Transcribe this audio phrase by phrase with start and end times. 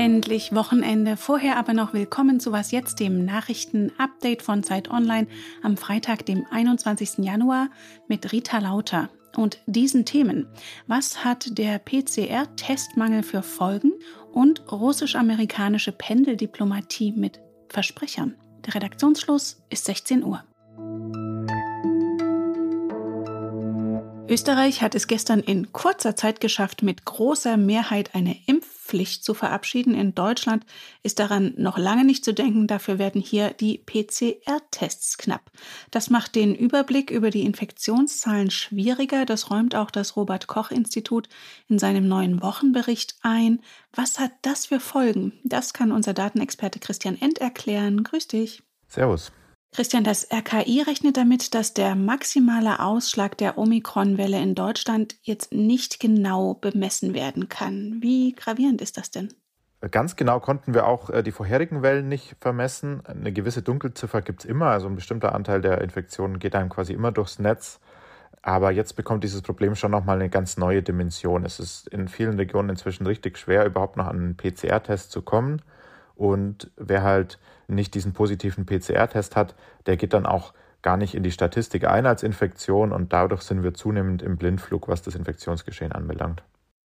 [0.00, 1.18] Endlich Wochenende.
[1.18, 5.26] Vorher aber noch willkommen zu Was jetzt, dem Nachrichten-Update von Zeit Online
[5.62, 7.18] am Freitag, dem 21.
[7.18, 7.68] Januar
[8.08, 9.10] mit Rita Lauter.
[9.36, 10.46] Und diesen Themen.
[10.86, 13.92] Was hat der PCR-Testmangel für Folgen
[14.32, 18.36] und russisch-amerikanische Pendeldiplomatie mit Versprechern?
[18.66, 20.42] Der Redaktionsschluss ist 16 Uhr.
[24.30, 29.92] Österreich hat es gestern in kurzer Zeit geschafft, mit großer Mehrheit eine Impfpflicht zu verabschieden.
[29.92, 30.64] In Deutschland
[31.02, 32.68] ist daran noch lange nicht zu denken.
[32.68, 35.50] Dafür werden hier die PCR-Tests knapp.
[35.90, 39.26] Das macht den Überblick über die Infektionszahlen schwieriger.
[39.26, 41.28] Das räumt auch das Robert Koch Institut
[41.68, 43.60] in seinem neuen Wochenbericht ein.
[43.92, 45.40] Was hat das für Folgen?
[45.42, 48.04] Das kann unser Datenexperte Christian End erklären.
[48.04, 48.62] Grüß dich.
[48.86, 49.32] Servus.
[49.72, 56.00] Christian, das RKI rechnet damit, dass der maximale Ausschlag der Omikron-Welle in Deutschland jetzt nicht
[56.00, 57.98] genau bemessen werden kann.
[58.00, 59.32] Wie gravierend ist das denn?
[59.90, 63.00] Ganz genau konnten wir auch äh, die vorherigen Wellen nicht vermessen.
[63.06, 66.92] Eine gewisse Dunkelziffer gibt es immer, also ein bestimmter Anteil der Infektionen geht einem quasi
[66.92, 67.80] immer durchs Netz.
[68.42, 71.44] Aber jetzt bekommt dieses Problem schon nochmal eine ganz neue Dimension.
[71.44, 75.62] Es ist in vielen Regionen inzwischen richtig schwer, überhaupt noch an einen PCR-Test zu kommen.
[76.20, 79.54] Und wer halt nicht diesen positiven PCR-Test hat,
[79.86, 83.62] der geht dann auch gar nicht in die Statistik ein als Infektion und dadurch sind
[83.62, 86.42] wir zunehmend im Blindflug, was das Infektionsgeschehen anbelangt.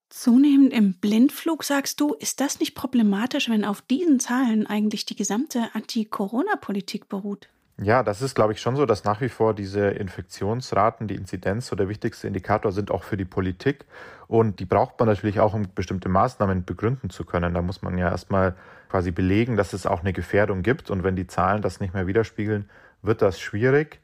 [0.08, 5.16] Zunehmend im Blindflug, sagst du, ist das nicht problematisch, wenn auf diesen Zahlen eigentlich die
[5.16, 7.48] gesamte Anti-Corona-Politik beruht?
[7.82, 11.66] Ja, das ist, glaube ich, schon so, dass nach wie vor diese Infektionsraten, die Inzidenz
[11.66, 13.84] so der wichtigste Indikator sind, auch für die Politik.
[14.28, 17.52] Und die braucht man natürlich auch, um bestimmte Maßnahmen begründen zu können.
[17.52, 18.54] Da muss man ja erstmal
[18.88, 20.90] quasi belegen, dass es auch eine Gefährdung gibt.
[20.90, 22.68] Und wenn die Zahlen das nicht mehr widerspiegeln,
[23.02, 24.00] wird das schwierig.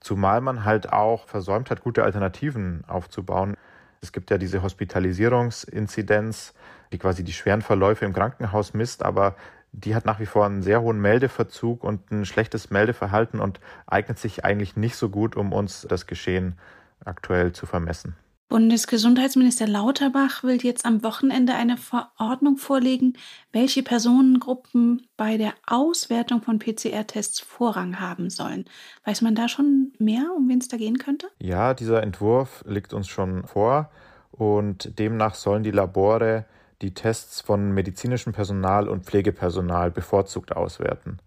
[0.00, 3.54] Zumal man halt auch versäumt hat, gute Alternativen aufzubauen.
[4.00, 6.54] Es gibt ja diese Hospitalisierungsinzidenz,
[6.92, 9.36] die quasi die schweren Verläufe im Krankenhaus misst, aber
[9.72, 14.18] die hat nach wie vor einen sehr hohen Meldeverzug und ein schlechtes Meldeverhalten und eignet
[14.18, 16.58] sich eigentlich nicht so gut, um uns das Geschehen
[17.04, 18.16] aktuell zu vermessen.
[18.50, 23.12] Bundesgesundheitsminister Lauterbach will jetzt am Wochenende eine Verordnung vorlegen,
[23.52, 28.64] welche Personengruppen bei der Auswertung von PCR-Tests Vorrang haben sollen.
[29.04, 31.28] Weiß man da schon mehr, um wen es da gehen könnte?
[31.38, 33.88] Ja, dieser Entwurf liegt uns schon vor
[34.32, 36.44] und demnach sollen die Labore
[36.82, 41.18] die Tests von medizinischem Personal und Pflegepersonal bevorzugt auswerten.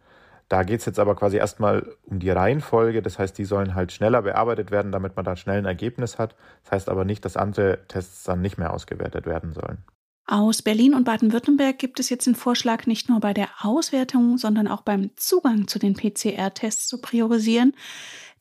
[0.49, 3.01] Da geht es jetzt aber quasi erstmal um die Reihenfolge.
[3.01, 6.35] Das heißt, die sollen halt schneller bearbeitet werden, damit man da schnell ein Ergebnis hat.
[6.63, 9.83] Das heißt aber nicht, dass andere Tests dann nicht mehr ausgewertet werden sollen.
[10.25, 14.69] Aus Berlin und Baden-Württemberg gibt es jetzt den Vorschlag, nicht nur bei der Auswertung, sondern
[14.69, 17.73] auch beim Zugang zu den PCR-Tests zu priorisieren.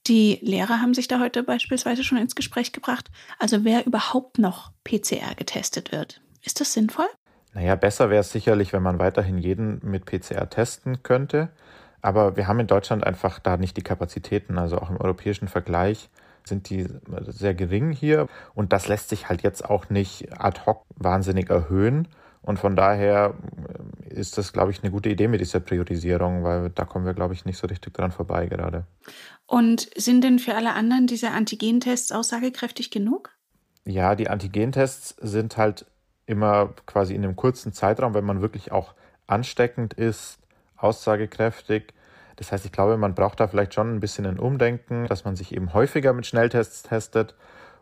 [0.07, 3.11] Die Lehrer haben sich da heute beispielsweise schon ins Gespräch gebracht.
[3.39, 6.21] Also wer überhaupt noch PCR getestet wird.
[6.43, 7.07] Ist das sinnvoll?
[7.55, 11.51] Naja, besser wäre es sicherlich, wenn man weiterhin jeden mit PCR testen könnte.
[12.03, 14.59] Aber wir haben in Deutschland einfach da nicht die Kapazitäten.
[14.59, 16.11] Also auch im europäischen Vergleich
[16.45, 16.89] sind die
[17.29, 18.27] sehr gering hier.
[18.55, 22.09] Und das lässt sich halt jetzt auch nicht ad hoc wahnsinnig erhöhen.
[22.43, 23.35] Und von daher
[24.09, 27.35] ist das, glaube ich, eine gute Idee mit dieser Priorisierung, weil da kommen wir, glaube
[27.35, 28.85] ich, nicht so richtig dran vorbei gerade.
[29.47, 33.31] Und sind denn für alle anderen diese Antigentests aussagekräftig genug?
[33.85, 35.87] Ja, die Antigentests sind halt
[36.27, 38.95] immer quasi in einem kurzen Zeitraum, wenn man wirklich auch
[39.29, 40.39] ansteckend ist,
[40.83, 41.95] aussagekräftig.
[42.37, 45.37] Das heißt, ich glaube, man braucht da vielleicht schon ein bisschen ein Umdenken, dass man
[45.37, 47.35] sich eben häufiger mit Schnelltests testet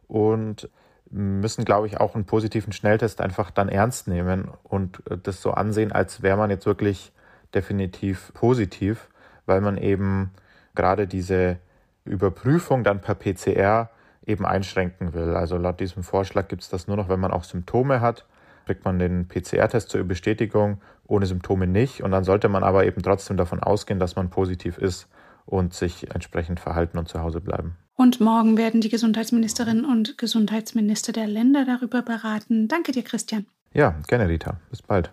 [0.08, 0.68] und
[1.10, 5.92] müssen, glaube ich, auch einen positiven Schnelltest einfach dann ernst nehmen und das so ansehen,
[5.92, 7.12] als wäre man jetzt wirklich
[7.54, 9.08] definitiv positiv,
[9.46, 10.30] weil man eben
[10.74, 11.58] gerade diese
[12.04, 13.90] Überprüfung dann per PCR
[14.24, 15.34] eben einschränken will.
[15.34, 18.24] Also laut diesem Vorschlag gibt es das nur noch, wenn man auch Symptome hat
[18.70, 22.04] kriegt man den PCR-Test zur Bestätigung, ohne Symptome nicht.
[22.04, 25.08] Und dann sollte man aber eben trotzdem davon ausgehen, dass man positiv ist
[25.44, 27.76] und sich entsprechend verhalten und zu Hause bleiben.
[27.96, 32.68] Und morgen werden die Gesundheitsministerinnen und Gesundheitsminister der Länder darüber beraten.
[32.68, 33.44] Danke dir, Christian.
[33.74, 34.60] Ja, gerne, Rita.
[34.70, 35.10] Bis bald.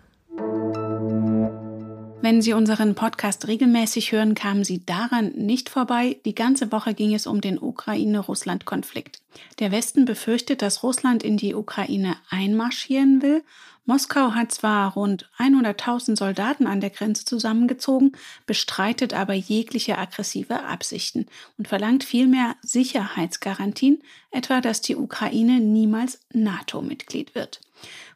[2.19, 6.19] Wenn Sie unseren Podcast regelmäßig hören, kamen Sie daran nicht vorbei.
[6.25, 9.21] Die ganze Woche ging es um den Ukraine-Russland-Konflikt.
[9.59, 13.43] Der Westen befürchtet, dass Russland in die Ukraine einmarschieren will.
[13.85, 18.13] Moskau hat zwar rund 100.000 Soldaten an der Grenze zusammengezogen,
[18.47, 21.27] bestreitet aber jegliche aggressive Absichten
[21.57, 27.61] und verlangt vielmehr Sicherheitsgarantien, etwa dass die Ukraine niemals NATO-Mitglied wird.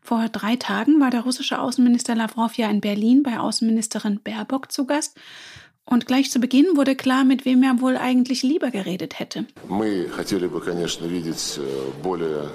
[0.03, 4.87] Vor drei Tagen war der russische Außenminister Lavrov ja in Berlin bei Außenministerin Baerbock zu
[4.87, 5.17] Gast.
[5.85, 9.47] Und gleich zu Beginn wurde klar, mit wem er wohl eigentlich lieber geredet hätte.
[9.69, 11.61] Мы хотели бы, конечно, видеть
[12.03, 12.51] более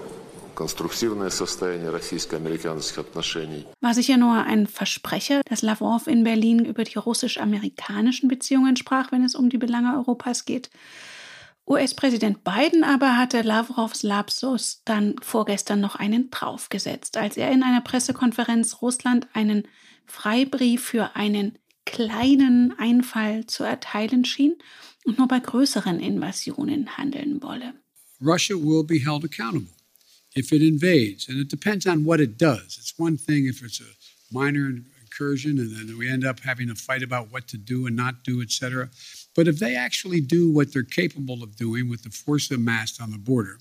[3.81, 9.23] War sicher nur ein Versprecher, dass Lavrov in Berlin über die russisch-amerikanischen Beziehungen sprach, wenn
[9.23, 10.69] es um die Belange Europas geht.
[11.68, 17.80] US-Präsident Biden aber hatte Lavrovs Lapsus dann vorgestern noch einen draufgesetzt, als er in einer
[17.80, 19.66] Pressekonferenz Russland einen
[20.06, 24.54] Freibrief für einen kleinen Einfall zu erteilen schien
[25.04, 27.74] und nur bei größeren Invasionen handeln wolle.
[28.20, 29.76] Russia will be held accountable
[30.36, 32.78] if it invades, and it depends on what it does.
[32.78, 33.84] It's one thing if it's a
[34.30, 34.70] minor
[35.16, 38.22] incursion and then we end up having a fight about what to do and not
[38.24, 38.88] do, etc.
[39.34, 43.10] But if they actually do what they're capable of doing with the force amassed on
[43.10, 43.58] the border,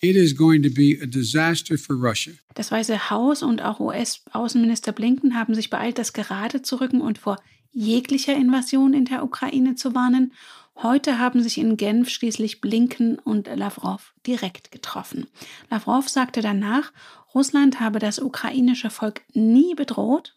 [0.00, 2.34] It is going to be a disaster for Russia.
[2.54, 7.16] Das Weiße Haus und auch US-Außenminister Blinken haben sich beeilt, das gerade zu rücken und
[7.16, 7.38] vor
[7.72, 10.32] jeglicher Invasion in der Ukraine zu warnen.
[10.76, 15.26] Heute haben sich in Genf schließlich Blinken und Lavrov direkt getroffen.
[15.70, 16.92] Lavrov sagte danach,
[17.34, 20.34] Russland habe das ukrainische Volk nie bedroht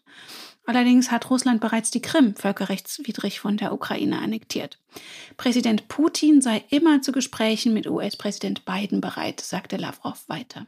[0.68, 4.78] Allerdings hat Russland bereits die Krim völkerrechtswidrig von der Ukraine annektiert.
[5.38, 10.66] Präsident Putin sei immer zu Gesprächen mit US-Präsident Biden bereit, sagte Lavrov weiter.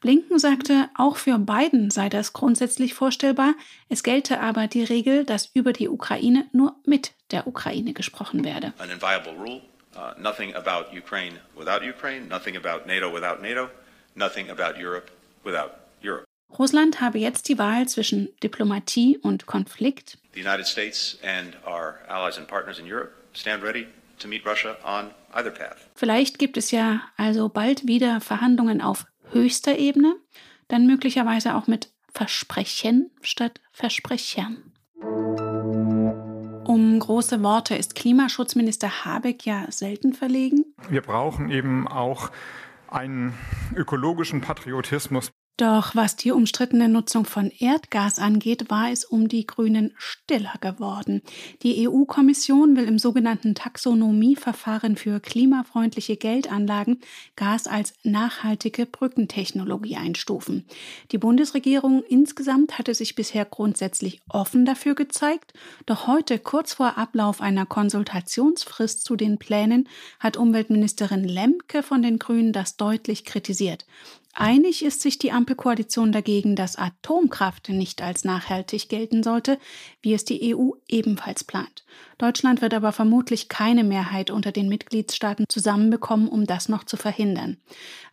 [0.00, 3.54] Blinken sagte, auch für Biden sei das grundsätzlich vorstellbar.
[3.88, 8.74] Es gelte aber die Regel, dass über die Ukraine nur mit der Ukraine gesprochen werde.
[8.76, 9.62] An inviolable rule.
[9.96, 13.70] Uh, nothing about Ukraine without Ukraine, nothing about NATO without NATO,
[14.14, 15.10] nothing about Europe
[15.44, 15.70] without.
[16.58, 20.18] Russland habe jetzt die Wahl zwischen Diplomatie und Konflikt.
[20.34, 23.86] The United States and our allies and partners in Europe stand ready
[24.18, 25.88] to meet Russia on either path.
[25.94, 30.16] Vielleicht gibt es ja also bald wieder Verhandlungen auf höchster Ebene,
[30.68, 34.72] dann möglicherweise auch mit Versprechen statt Versprechern.
[36.66, 40.64] Um große Worte ist Klimaschutzminister Habeck ja selten verlegen.
[40.88, 42.30] Wir brauchen eben auch
[42.88, 43.34] einen
[43.74, 45.32] ökologischen Patriotismus.
[45.60, 51.20] Doch was die umstrittene Nutzung von Erdgas angeht, war es um die Grünen stiller geworden.
[51.62, 57.00] Die EU-Kommission will im sogenannten Taxonomieverfahren für klimafreundliche Geldanlagen
[57.36, 60.64] Gas als nachhaltige Brückentechnologie einstufen.
[61.12, 65.52] Die Bundesregierung insgesamt hatte sich bisher grundsätzlich offen dafür gezeigt,
[65.84, 69.90] doch heute, kurz vor Ablauf einer Konsultationsfrist zu den Plänen,
[70.20, 73.84] hat Umweltministerin Lemke von den Grünen das deutlich kritisiert.
[74.40, 79.58] Einig ist sich die Ampelkoalition dagegen, dass Atomkraft nicht als nachhaltig gelten sollte,
[80.00, 81.84] wie es die EU ebenfalls plant.
[82.16, 87.58] Deutschland wird aber vermutlich keine Mehrheit unter den Mitgliedstaaten zusammenbekommen, um das noch zu verhindern.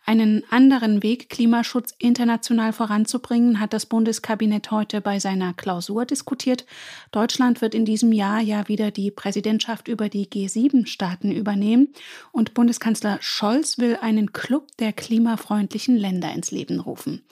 [0.09, 6.65] Einen anderen Weg, Klimaschutz international voranzubringen, hat das Bundeskabinett heute bei seiner Klausur diskutiert.
[7.11, 11.89] Deutschland wird in diesem Jahr ja wieder die Präsidentschaft über die G7-Staaten übernehmen
[12.31, 17.25] und Bundeskanzler Scholz will einen Club der klimafreundlichen Länder ins Leben rufen.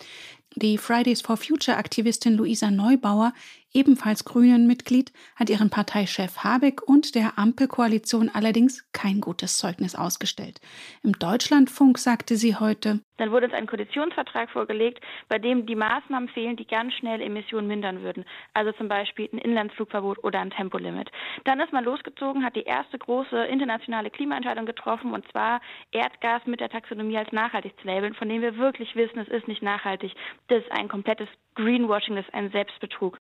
[0.57, 3.33] Die Fridays for Future Aktivistin Luisa Neubauer
[3.75, 10.61] ebenfalls Grünen-Mitglied, hat ihren Parteichef Habeck und der Ampelkoalition allerdings kein gutes Zeugnis ausgestellt.
[11.03, 14.99] Im Deutschlandfunk sagte sie heute, dann wurde uns ein Koalitionsvertrag vorgelegt,
[15.29, 18.25] bei dem die Maßnahmen fehlen, die ganz schnell Emissionen mindern würden.
[18.53, 21.09] Also zum Beispiel ein Inlandsflugverbot oder ein Tempolimit.
[21.45, 25.61] Dann ist man losgezogen, hat die erste große internationale Klimaentscheidung getroffen, und zwar
[25.91, 29.47] Erdgas mit der Taxonomie als nachhaltig zu labeln, von dem wir wirklich wissen, es ist
[29.47, 30.13] nicht nachhaltig.
[30.47, 33.17] Das ist ein komplettes Greenwashing, das ist ein Selbstbetrug.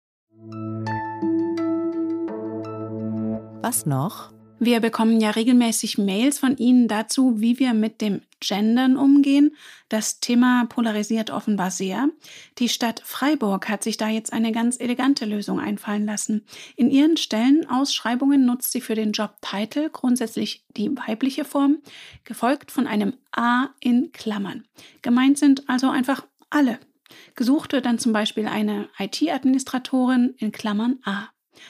[3.62, 4.31] Was noch?
[4.62, 9.55] Wir bekommen ja regelmäßig Mails von Ihnen dazu, wie wir mit dem Gendern umgehen.
[9.88, 12.10] Das Thema polarisiert offenbar sehr.
[12.58, 16.46] Die Stadt Freiburg hat sich da jetzt eine ganz elegante Lösung einfallen lassen.
[16.75, 21.77] In ihren Stellenausschreibungen nutzt sie für den Jobtitel grundsätzlich die weibliche Form,
[22.25, 24.65] gefolgt von einem A in Klammern.
[25.01, 26.79] Gemeint sind also einfach alle.
[27.35, 31.29] Gesucht wird dann zum Beispiel eine IT-Administratorin in Klammern A.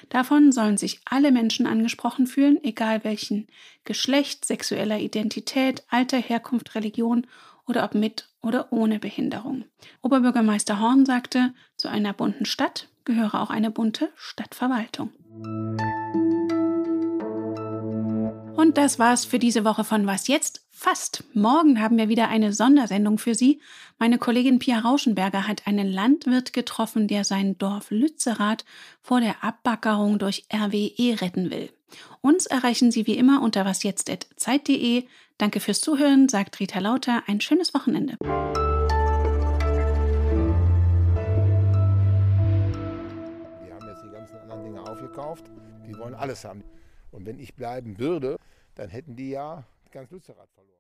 [0.10, 3.48] Davon sollen sich alle Menschen angesprochen fühlen, egal welchen
[3.84, 7.26] Geschlecht, sexueller Identität, Alter, Herkunft, Religion
[7.68, 9.66] oder ob mit oder ohne Behinderung.
[10.02, 15.12] Oberbürgermeister Horn sagte, zu einer bunten Stadt gehöre auch eine bunte Stadtverwaltung.
[18.60, 20.66] Und das war's für diese Woche von Was jetzt?
[20.70, 21.24] Fast.
[21.34, 23.62] Morgen haben wir wieder eine Sondersendung für Sie.
[24.00, 28.66] Meine Kollegin Pia Rauschenberger hat einen Landwirt getroffen, der sein Dorf Lützerath
[29.02, 31.72] vor der Abbackerung durch RWE retten will.
[32.20, 35.06] Uns erreichen Sie wie immer unter wasjetzt.zeit.de.
[35.38, 37.24] Danke fürs Zuhören, sagt Rita Lauter.
[37.28, 38.18] Ein schönes Wochenende.
[38.20, 38.36] Wir
[43.74, 45.46] haben jetzt die ganzen anderen Dinge aufgekauft.
[45.88, 46.62] Die wollen alles haben.
[47.12, 48.38] Und wenn ich bleiben würde,
[48.76, 50.79] dann hätten die ja ganz Lützerath verloren.